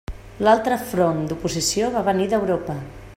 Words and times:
L'altre 0.47 0.77
front 0.93 1.21
d'oposició 1.33 1.93
va 1.99 2.05
venir 2.11 2.29
d'Europa. 2.33 2.79